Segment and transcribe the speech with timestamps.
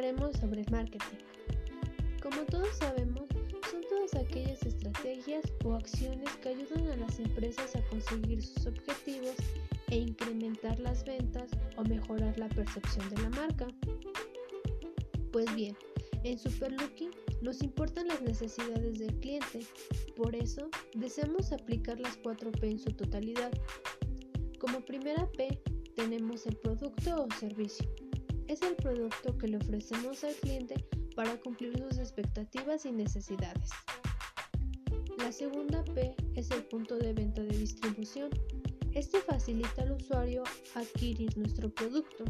[0.00, 1.18] hablaremos sobre marketing.
[2.22, 3.28] Como todos sabemos,
[3.70, 9.34] son todas aquellas estrategias o acciones que ayudan a las empresas a conseguir sus objetivos
[9.90, 13.66] e incrementar las ventas o mejorar la percepción de la marca.
[15.32, 15.76] Pues bien,
[16.24, 17.10] en Superlooking
[17.42, 19.60] nos importan las necesidades del cliente,
[20.16, 23.52] por eso deseamos aplicar las 4 P en su totalidad.
[24.58, 25.60] Como primera P
[25.94, 27.86] tenemos el producto o servicio.
[28.50, 30.74] Es el producto que le ofrecemos al cliente
[31.14, 33.70] para cumplir sus expectativas y necesidades.
[35.18, 38.28] La segunda P es el punto de venta de distribución.
[38.92, 40.42] Este facilita al usuario
[40.74, 42.24] adquirir nuestro producto.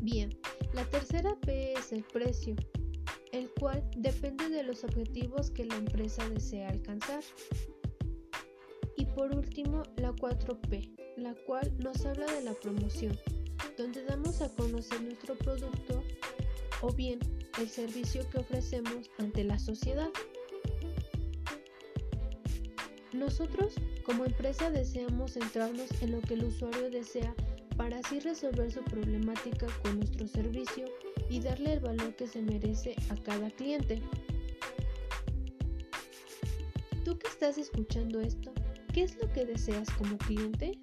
[0.00, 0.30] Bien,
[0.72, 2.54] la tercera P es el precio,
[3.32, 7.24] el cual depende de los objetivos que la empresa desea alcanzar.
[8.96, 13.18] Y por último, la 4P, la cual nos habla de la promoción,
[13.76, 16.02] donde damos a conocer nuestro producto
[16.80, 17.18] o bien
[17.58, 20.10] el servicio que ofrecemos ante la sociedad.
[23.12, 27.34] Nosotros como empresa deseamos centrarnos en lo que el usuario desea
[27.76, 30.86] para así resolver su problemática con nuestro servicio
[31.28, 34.02] y darle el valor que se merece a cada cliente.
[37.04, 38.52] ¿Tú que estás escuchando esto?
[38.92, 40.78] ¿Qué es lo que deseas como cliente?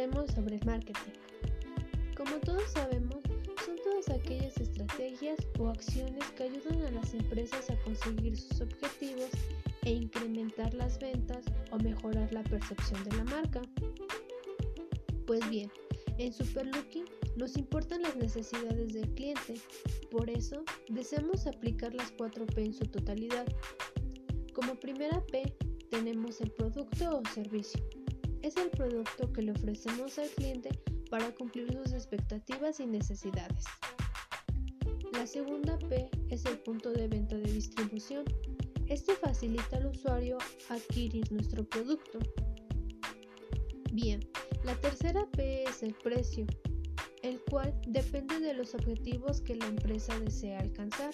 [0.00, 1.12] Hablaremos sobre marketing.
[2.16, 3.18] Como todos sabemos,
[3.64, 9.28] son todas aquellas estrategias o acciones que ayudan a las empresas a conseguir sus objetivos
[9.82, 13.60] e incrementar las ventas o mejorar la percepción de la marca.
[15.26, 15.70] Pues bien,
[16.18, 17.04] en Superlooking
[17.36, 19.54] nos importan las necesidades del cliente,
[20.10, 23.46] por eso deseamos aplicar las 4 P en su totalidad.
[24.54, 25.54] Como primera P
[25.90, 27.99] tenemos el producto o servicio.
[28.42, 30.70] Es el producto que le ofrecemos al cliente
[31.10, 33.64] para cumplir sus expectativas y necesidades.
[35.12, 38.24] La segunda P es el punto de venta de distribución.
[38.86, 40.38] Este facilita al usuario
[40.70, 42.18] adquirir nuestro producto.
[43.92, 44.20] Bien,
[44.64, 46.46] la tercera P es el precio,
[47.22, 51.12] el cual depende de los objetivos que la empresa desea alcanzar.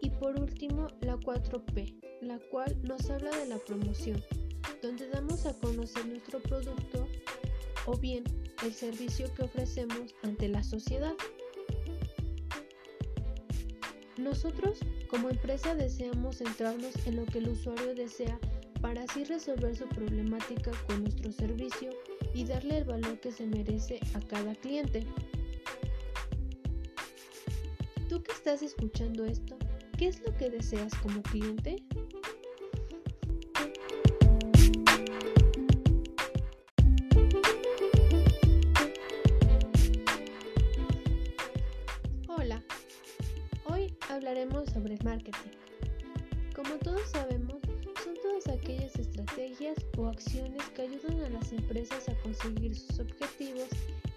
[0.00, 4.20] Y por último, la 4P, la cual nos habla de la promoción,
[4.84, 7.08] donde damos a conocer nuestro producto
[7.86, 8.22] o bien
[8.62, 11.14] el servicio que ofrecemos ante la sociedad.
[14.18, 18.38] Nosotros como empresa deseamos centrarnos en lo que el usuario desea
[18.82, 21.88] para así resolver su problemática con nuestro servicio
[22.34, 25.06] y darle el valor que se merece a cada cliente.
[28.10, 29.56] ¿Tú que estás escuchando esto?
[29.96, 31.82] ¿Qué es lo que deseas como cliente?
[44.34, 45.50] Hablaremos sobre marketing.
[46.56, 47.58] Como todos sabemos,
[48.02, 53.68] son todas aquellas estrategias o acciones que ayudan a las empresas a conseguir sus objetivos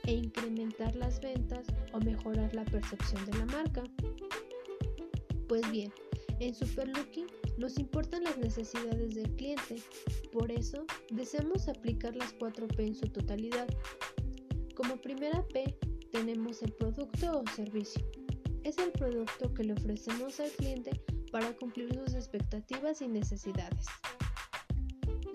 [0.07, 3.83] e incrementar las ventas o mejorar la percepción de la marca.
[5.47, 5.94] Pues bien,
[6.39, 7.27] en Superlooking
[7.59, 9.75] nos importan las necesidades del cliente,
[10.33, 13.67] por eso deseamos aplicar las 4 P en su totalidad.
[14.73, 15.77] Como primera P
[16.11, 18.16] tenemos el producto o servicio.
[18.67, 20.91] Es el producto que le ofrecemos al cliente
[21.31, 23.85] para cumplir sus expectativas y necesidades.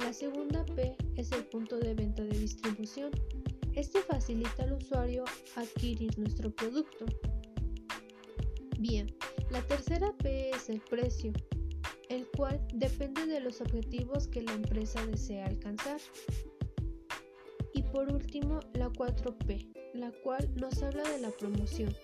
[0.00, 3.10] La segunda P es el punto de venta de distribución.
[3.74, 5.24] Este facilita al usuario
[5.56, 7.06] adquirir nuestro producto.
[8.78, 9.06] Bien,
[9.50, 11.32] la tercera P es el precio,
[12.10, 16.02] el cual depende de los objetivos que la empresa desea alcanzar.
[17.72, 21.96] Y por último, la 4P, la cual nos habla de la promoción,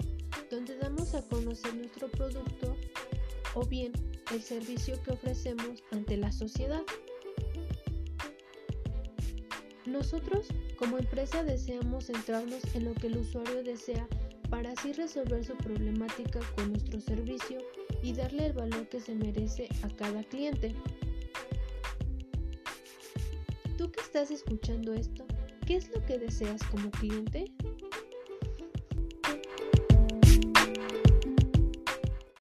[0.50, 2.76] donde damos a conocer nuestro producto
[3.54, 3.92] o bien
[4.32, 6.82] el servicio que ofrecemos ante la sociedad.
[9.86, 10.48] Nosotros
[10.78, 14.06] como empresa deseamos centrarnos en lo que el usuario desea
[14.50, 17.58] para así resolver su problemática con nuestro servicio
[18.02, 20.74] y darle el valor que se merece a cada cliente.
[23.76, 25.24] ¿Tú que estás escuchando esto?
[25.66, 27.50] ¿Qué es lo que deseas como cliente?